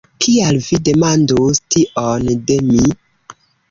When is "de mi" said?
2.51-2.85